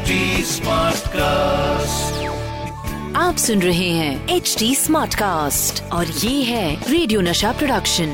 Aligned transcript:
HD 0.00 0.10
cast 1.06 2.26
आप 3.16 3.36
सुन 3.36 3.62
रहे 3.62 3.88
हैं 3.88 4.28
एच 4.28 4.56
डी 4.58 4.74
स्मार्ट 4.74 5.14
कास्ट 5.14 5.82
और 5.92 6.06
ये 6.06 6.42
है 6.42 6.90
रेडियो 6.90 7.20
नशा 7.20 7.52
प्रोडक्शन 7.52 8.06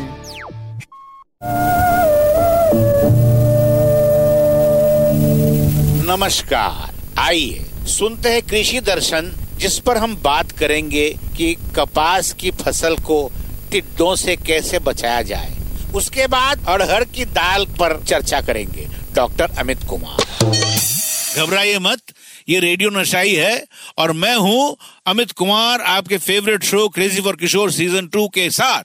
नमस्कार 6.08 6.94
आइए 7.18 7.64
सुनते 7.86 8.28
हैं 8.28 8.42
कृषि 8.42 8.80
दर्शन 8.80 9.32
जिस 9.58 9.78
पर 9.78 9.96
हम 9.96 10.16
बात 10.16 10.52
करेंगे 10.52 11.08
कि 11.36 11.54
कपास 11.76 12.32
की 12.32 12.50
फ़सल 12.50 12.96
को 12.96 13.32
टिड्डों 13.70 14.14
से 14.16 14.36
कैसे 14.36 14.78
बचाया 14.78 15.22
जाए। 15.22 15.56
उसके 15.94 16.26
बाद 16.26 16.66
अड़हर 16.68 17.04
की 17.04 17.24
दाल 17.24 17.64
पर 17.64 18.02
चर्चा 18.04 18.40
करेंगे 18.40 18.86
डॉक्टर 19.14 19.50
अमित 19.58 19.78
कुमार। 19.84 20.95
घबराइए 21.36 21.78
मत 21.78 22.00
ये 22.48 22.60
रेडियो 22.60 22.90
नशाई 22.90 23.34
है 23.34 23.64
और 23.98 24.12
मैं 24.12 24.36
हूँ 24.36 24.76
अमित 25.06 25.32
कुमार 25.32 25.80
आपके 25.94 26.18
favourite 26.18 26.64
show 26.64 26.88
crazy 26.88 27.20
for 27.20 27.36
Kishore 27.36 27.70
season 27.72 28.06
two 28.08 28.28
के 28.28 28.50
साथ। 28.50 28.82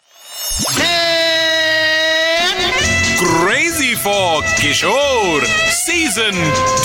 Crazy 3.21 3.93
for 4.03 4.43
Kishore 4.59 5.45
Season 5.79 6.35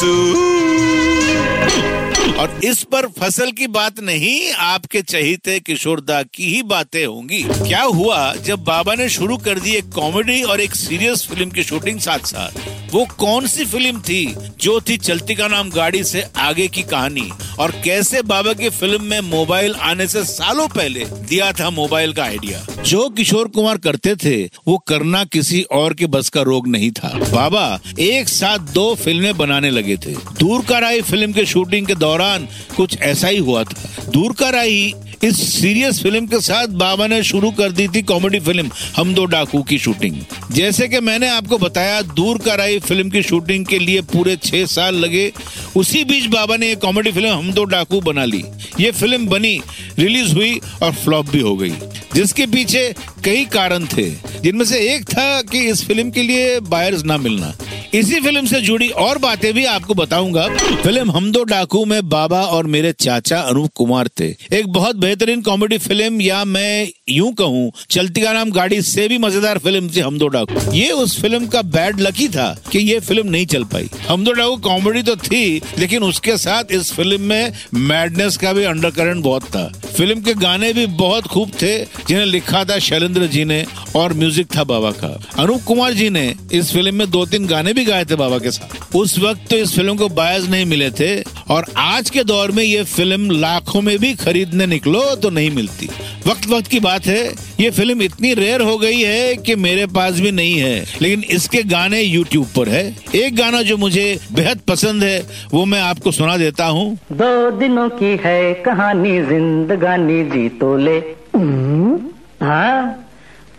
2 0.01 2.37
और 2.38 2.60
इस 2.65 2.83
पर 2.93 3.07
फ़सल 3.21 3.51
की 3.51 3.66
बात 3.66 4.01
नहीं 4.01 4.52
आपके 4.52 5.02
चहीते 5.02 5.60
किशोरदा 5.60 6.23
की 6.23 6.55
ही 6.55 6.62
बातें 6.62 7.05
होंगी। 7.05 7.43
क्या 7.43 7.83
हुआ 7.83 8.35
जब 8.46 8.65
बाबा 8.65 8.95
ने 8.95 9.09
शुरू 9.09 9.37
कर 9.46 9.59
दी 9.59 9.74
एक 9.74 9.88
कॉमेडी 9.95 10.43
और 10.43 10.60
एक 10.60 10.74
सीरियस 10.74 11.27
फ़िल्म 11.29 11.51
की 11.51 11.62
शूटिंग 11.65 12.01
साथ 12.01 12.19
साथ 12.27 12.76
वो 12.93 13.05
कौन 13.19 13.47
सी 13.47 13.65
फ़िल्म 13.65 14.01
थी 14.01 14.37
जो 14.61 14.81
थी 14.81 14.97
चलती 14.97 15.35
का 15.35 15.49
नाम 15.49 15.71
गाड़ी 15.71 16.05
से 16.05 16.25
आगे 16.37 16.69
की 16.69 16.83
कहानी? 16.83 17.30
और 17.59 17.71
कैसे 17.85 18.23
बाबा 18.23 18.52
की 18.52 18.69
फ़िल्म 18.71 19.05
में 19.05 19.21
मोबाइल 19.21 19.74
आने 19.74 20.07
से 20.07 20.24
सालों 20.24 20.69
पहले 20.69 21.05
दिया 21.05 21.52
था 21.52 21.71
मोबाइल 21.71 22.13
का 22.13 22.25
आइडिया? 22.25 22.66
जो 22.83 23.09
किशोर 23.09 23.49
कुमार 23.49 23.77
करते 23.77 24.15
थे, 24.16 24.45
वो 24.69 24.79
करना 24.79 25.25
किसी 25.25 25.63
और 25.63 25.95
के 25.95 26.07
बस 26.07 26.29
का 26.29 26.43
रोग 26.43 26.69
नहीं 26.69 26.91
था। 26.91 27.09
बाबा 27.33 27.80
एक 27.99 28.29
साथ 28.29 28.59
दो 28.59 28.95
फ़िल्में 28.95 29.37
बनाने 29.37 29.71
लगे 29.71 29.97
थे। 29.97 30.15
दूर 30.38 30.65
का 30.65 30.79
राही 30.79 31.01
फ़िल्म 31.01 31.32
के 31.32 31.47
शूटिंग 31.47 31.87
के 31.87 31.95
दौरान 31.95 32.49
कुछ 32.77 32.99
ऐसा 33.01 33.29
ही 33.29 33.38
हुआ 33.38 33.65
था। 33.65 34.10
दूर 34.10 34.32
का 34.32 34.51
राही 34.51 34.95
इस 35.27 35.60
सीरियस 35.60 36.02
फ़िल्म 36.02 36.27
के 36.27 36.41
साथ 36.41 36.66
बाबा 36.66 37.07
ने 37.07 37.23
शुरू 37.23 37.51
कर 37.51 37.73
दी 37.73 37.88
थी 37.88 38.02
कॉमेडी 38.02 38.41
फ़िल्म, 38.41 38.71
हम 38.96 39.15
दो 39.15 39.24
डाकू 39.24 39.63
की 39.63 39.79
शूटिंग। 39.79 40.16
जैसे 40.52 40.88
कि 40.88 41.01
मैंने 41.01 41.29
आपको 41.29 41.59
बताया, 41.59 42.02
दूर 42.02 42.38
का 42.38 42.63
आई 42.63 42.79
फ़िल्म 42.79 43.10
की 43.10 43.23
शूटिंग 43.23 43.66
के 43.66 43.79
लिए 43.79 44.01
पूरे 44.01 44.37
छह 44.37 44.66
साल 44.66 44.95
लगे। 44.95 45.32
उसी 45.77 46.04
बीच 46.04 46.27
बाबा 46.27 46.57
ने 46.57 46.69
ये 46.69 46.74
कॉमेडी 46.74 47.13
फ़िल्म, 47.13 47.29
हम 47.29 47.52
दो 47.52 47.65
डाकू 47.65 48.01
बना 48.01 48.24
ली। 48.24 48.45
ये 48.80 48.91
फ़िल्म 48.91 49.27
बनी, 49.27 49.60
रिलीज़ 49.99 50.35
हुई 50.35 50.60
और 50.82 50.93
फ्लॉप 50.93 51.30
भी 51.30 51.41
हो 51.41 51.57
गई। 51.57 51.73
जिसके 52.15 52.47
पीछे 52.47 52.95
कई 53.27 53.45
कारण 53.52 53.87
थे, 53.88 54.10
जिनमें 54.43 54.65
से 54.65 54.79
एक 54.88 55.05
था 55.05 55.41
कि 55.43 55.60
इस 55.69 55.85
फ़िल्म 55.87 56.10
के 56.10 56.23
लिए 56.23 56.59
बायर्स 56.63 57.05
ना 57.05 57.16
मिलना। 57.19 57.55
इसी 57.95 58.21
फ़िल्म 58.21 58.46
से 58.46 58.60
जुड़ी 58.60 58.88
और 59.01 59.19
बातें 59.19 59.52
भी 59.55 59.65
आपको 59.65 59.95
बताऊँगा। 59.95 60.46
फ़िल्म 60.82 61.10
हम 61.10 61.30
दो 61.32 61.43
डाकू 61.45 61.85
में 61.85 62.09
बाबा 62.09 62.41
और 62.47 62.66
मेरे 62.66 62.93
चाचा 62.95 63.41
अनूप 63.41 63.71
कुमार 63.77 64.09
थे। 64.21 64.27
एक 64.53 64.66
बहुत 64.69 64.97
बेहतरीन 64.97 65.43
कॉमेडी 65.43 65.78
फ़िल्म 65.78 66.21
या 66.21 66.44
मैं 66.47 66.88
यूँ 67.09 67.32
कहूँ 67.34 67.71
चलती 67.91 68.21
का 68.21 68.32
नाम 68.32 68.50
गाड़ी 68.50 68.81
से 68.82 69.06
भी 69.09 69.19
मज़ेदार 69.19 69.59
फ़िल्म 69.59 69.88
थी 69.88 70.00
हम 70.00 70.19
दो 70.19 70.28
डाकू। 70.28 70.72
ये 70.72 70.91
उस 70.93 71.21
फ़िल्म 71.21 71.47
का 71.47 71.62
बैड 71.65 72.00
लकी 72.00 72.28
था 72.28 72.49
कि 72.72 72.78
ये 72.78 72.99
फ़िल्म 73.00 73.27
नहीं 73.27 73.47
चल 73.47 73.65
पाई। 73.65 73.88
हम 74.09 74.25
दो 74.25 74.32
डाकू 74.32 74.56
कॉमेडी 74.69 75.03
तो 75.03 75.16
थी, 75.16 75.60
लेकिन 75.78 76.03
उसके 76.03 76.37
साथ 76.37 76.72
इस 76.72 76.93
फ़िल्म 76.93 77.21
में 77.22 77.53
मैडनेस 77.75 78.37
का 78.37 78.53
भी 78.53 78.65
अंडरकरंट 78.65 79.25
बहुत 79.25 79.44
था। 79.47 79.66
फ़िल्म 79.97 80.21
के 80.21 80.34
गाने 80.37 80.72
भी 80.72 80.87
बहुत 80.97 81.26
खूब 81.26 81.50
थे, 81.62 81.78
जिन्हें 81.78 82.26
लिखा 82.26 82.64
था 82.64 82.78
शैलेंद्र 82.81 83.16
जी 83.27 83.44
ने 83.44 83.65
और 83.97 84.12
म्यूज़िक 84.12 84.47
था 84.56 84.65
बाबा 84.65 84.91
का। 84.94 85.09
अनूप 85.38 85.62
कुमार 85.62 85.93
जी 85.93 86.09
ने 86.10 86.34
इस 86.53 86.72
फ़िल्म 86.72 86.94
में 86.94 87.10
दो 87.10 87.25
तीन 87.27 87.47
गाने 87.47 87.72
भी 87.72 87.84
गाए 87.84 88.04
थे 88.04 88.15
बाबा 88.15 88.38
के 88.38 88.50
साथ। 88.50 88.94
उस 88.97 89.19
वक्त 89.19 89.49
तो 89.50 89.56
इस 89.56 89.75
फ़िल्म 89.77 89.97
को 89.97 90.09
बायस 90.09 90.49
नहीं 90.49 90.65
मिले 90.66 90.91
थे 90.91 91.10
और 91.50 91.66
आज 91.76 92.10
के 92.10 92.25
दौर 92.25 92.50
में 92.50 92.62
ये 92.65 92.82
फ़िल्म 92.84 93.31
लाखों 93.31 93.81
में 93.82 93.99
भी 93.99 94.15
खरीदने 94.16 94.66
निकलो 94.66 95.15
तो 95.15 95.31
नहीं 95.31 95.50
मिलती। 95.50 95.88
वक्त 96.26 96.49
वक्त 96.49 96.66
की 96.66 96.81
बात 96.81 97.06
है 97.06 97.22
ये 97.60 97.71
फ़िल्म 97.71 98.03
इतनी 98.03 98.32
रेयर 98.34 98.60
हो 98.60 98.76
गई 98.78 99.00
है 99.00 99.37
कि 99.37 99.55
मेरे 99.56 99.87
पास 99.88 100.21
भी 100.21 100.31
नहीं 100.32 100.59
है 100.59 100.84
लेकिन 101.03 101.22
इसके 101.31 101.62
गाने 101.65 102.00
यूट्यूब 102.03 102.47
पर 102.56 102.69
है। 102.69 102.84
एक 103.15 103.37
गाना 103.37 103.62
जो 103.62 103.76
मुझे 103.76 104.19
बेहद 104.32 104.60
पसंद 104.69 105.05
है 105.05 105.19
वो 105.53 105.65
मैं 105.65 105.81
आपको 105.81 106.10
सुना 106.12 106.37
देता 106.37 106.65
हूँ। 106.66 106.94
दो 107.12 107.50
दिनों 107.50 107.88
की 107.91 108.16
है 108.25 108.55
कहानी 108.65 109.19
जिंदगानी 109.26 110.22
जी 110.31 110.49
तो 110.59 110.76
ले। 110.76 110.99
हम्म, 111.37 111.99
हाँ? 112.43 113.06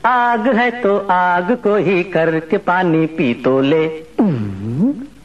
आग 0.07 0.47
है 0.55 0.69
तो 0.81 0.97
आग 1.11 1.51
को 1.63 1.75
ही 1.75 2.03
करके 2.03 2.57
पानी 2.65 3.05
पी 3.15 3.33
तो 3.33 3.59
ले। 3.61 3.85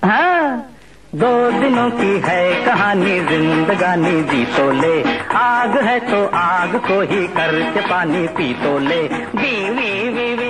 हाँ 0.05 0.69
दो 1.15 1.31
दिनों 1.51 1.89
की 1.91 2.19
है 2.25 2.65
कहानी, 2.65 3.19
जिंदगानी 3.21 4.23
जी 4.23 4.45
तो 4.57 4.71
ले। 4.73 4.95
आग 5.35 5.77
है 5.79 5.99
तो 6.01 6.25
आग 6.35 6.77
को 6.87 7.01
ही 7.03 7.27
करके 7.29 7.81
पानी 7.81 8.27
पी 8.29 8.53
तो 8.55 8.79
ले। 8.79 9.01
वी 9.37 9.53
वी 9.71 9.93
वी 10.09 10.35
वी 10.35 10.42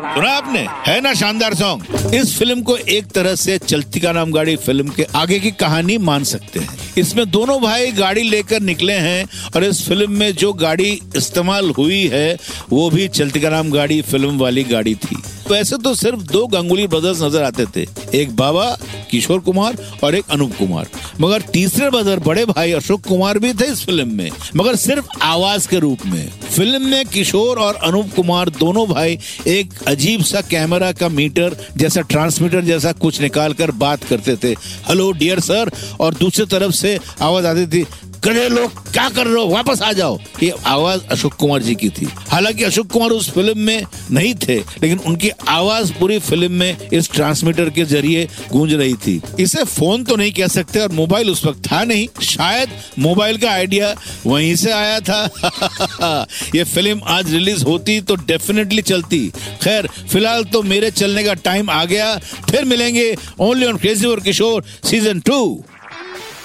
सुना 0.00 0.30
आपने? 0.30 0.60
है 0.86 1.00
ना 1.00 1.12
शानदार 1.14 1.54
सॉन्ग 1.54 2.14
इस 2.14 2.36
फ़िल्म 2.38 2.62
को 2.62 2.76
एक 2.76 3.06
तरह 3.06 3.34
से 3.34 3.56
चलती 3.58 4.00
का 4.00 4.12
नाम 4.12 4.30
गाड़ी 4.32 4.54
फ़िल्म 4.56 4.88
के 4.88 5.04
आगे 5.16 5.38
की 5.40 5.50
कहानी 5.60 5.96
मान 6.00 6.24
सकते 6.24 6.60
हैं। 6.60 6.78
इसमें 6.98 7.30
दोनों 7.30 7.60
भाई 7.62 7.90
गाड़ी 7.92 8.22
लेकर 8.22 8.60
निकले 8.60 8.92
हैं 8.92 9.24
और 9.56 9.64
इस 9.64 9.86
फ़िल्म 9.88 10.12
में 10.12 10.32
जो 10.34 10.52
गाड़ी 10.52 10.90
इस्तेमाल 11.16 11.70
हुई 11.70 12.06
है, 12.06 12.36
वो 12.70 12.88
भी 12.90 13.08
चलती 13.10 13.40
का 13.40 13.50
नाम 13.50 13.70
गाड़ी 13.70 14.00
फ़िल्म 14.02 14.38
वाली 14.38 14.64
गाड़ी 14.64 14.94
थी। 14.94 15.22
वैसे 15.50 15.76
तो 15.76 15.94
सिर्फ़ 15.94 16.20
दो 16.22 16.46
गंगुली 16.46 16.86
ब्रदर्स 16.86 17.22
नज़र 17.22 17.42
आते 17.42 17.66
थे। 17.66 17.86
एक 18.20 18.34
बाबा 18.36 18.64
किशोर 19.10 19.40
कुमार 19.40 19.76
और 20.04 20.14
एक 20.14 20.30
अनूप 20.30 20.56
कुमार। 20.58 20.88
मगर 21.20 21.42
तीसरे 21.42 21.90
बजर 21.90 22.18
बड़े 22.18 22.44
भाई 22.44 22.72
अशोक 22.72 23.06
कुमार 23.06 23.38
भी 23.38 23.52
थे 23.54 23.64
इस 23.64 23.84
फ़िल्म 23.84 24.08
में। 24.08 24.30
मगर 24.56 24.76
सिर्फ़ 24.76 25.06
आवाज़ 25.22 25.68
के 25.68 25.78
रूप 25.78 26.06
में। 26.06 26.28
फ़िल्म 26.50 26.82
में 26.82 27.04
किशोर 27.06 27.58
और 27.58 27.74
अनूप 27.74 28.12
कुमार 28.16 28.50
दोनों 28.50 28.86
भाई 28.86 29.18
एक 29.46 29.82
अजीब 29.88 30.22
सा 30.22 30.40
कैमरा 30.40 30.92
का 30.92 31.08
मीटर 31.08 31.56
जैसा 31.76 32.00
ट्रांसमीटर 32.00 32.60
जैसा 32.60 32.92
कुछ 32.92 33.20
निकाल 33.20 33.52
कर 33.52 33.70
बात 33.70 34.04
करते 34.04 34.36
थे। 34.36 34.54
Hello, 34.88 35.10
dear 35.12 35.40
sir. 35.40 35.70
और 36.00 36.14
दूसरी 36.14 36.46
तरफ़ 36.46 36.72
से 36.72 36.98
आवाज़ 37.22 37.46
आती 37.46 37.66
थी 37.66 37.86
करे 38.24 38.48
लोग? 38.48 38.92
क्या 38.92 39.08
कर 39.08 39.26
रहे 39.26 39.34
हो? 39.34 39.46
वापस 39.48 39.82
आ 39.82 39.92
जाओ। 39.92 40.18
ये 40.42 40.52
आवाज़ 40.66 41.02
अशोक 41.10 41.34
कुमार 41.34 41.62
जी 41.62 41.74
की 41.74 41.88
थी। 41.88 42.08
हालाँकि 42.28 42.64
अशोक 42.64 42.86
कुमार 42.86 43.10
उस 43.10 43.30
फ़िल्म 43.30 43.58
में 43.58 43.82
नहीं 44.10 44.34
थे, 44.34 44.58
लेकिन 44.58 44.98
उनकी 44.98 45.30
आवाज़ 45.48 45.92
पूरी 45.92 46.18
फ़िल्म 46.18 46.52
में 46.52 46.88
इस 46.92 47.10
ट्रांसमीटर 47.10 47.70
के 47.70 47.84
ज़रिए 47.84 48.28
गूंज 48.52 48.74
रही 48.74 48.94
थी। 48.94 49.20
इसे 49.40 49.64
फ़ोन 49.64 50.04
तो 50.04 50.16
नहीं 50.16 50.32
कह 50.32 50.46
सकते 50.46 50.80
और 50.80 50.92
मोबाइल 50.92 51.30
उस 51.30 51.44
वक्त 51.44 51.66
था 51.72 51.82
नहीं। 51.84 52.06
शायद 52.22 52.70
मोबाइल 52.98 53.38
का 53.38 53.50
आइडिया 53.50 53.94
वहीं 54.26 54.54
से 54.56 54.72
आया 54.72 55.00
था। 55.00 56.26
ये 56.54 56.64
फ़िल्म 56.64 57.00
आज 57.06 57.32
रिलीज़ 57.32 57.64
होती 57.64 58.00
तो 58.00 58.14
डेफिनेटली 58.16 58.82
चलती। 58.82 59.26
खैर, 59.62 59.88
फ़िलहाल 60.12 60.44
तो 60.44 60.62
मेरे 60.62 60.90
चलने 60.90 61.24
का 61.24 61.34
टाइम 61.34 61.70
आ 61.70 61.84
गया। 61.84 62.16
फिर 62.50 62.64
मिलेंगे 62.64 63.14
ओनली 63.40 63.66
ऑन 63.66 63.76
क्रेजी 63.76 64.06
और 64.06 64.20
किशोर 64.20 64.64
सीज़न 64.84 65.20
टू 65.20 65.64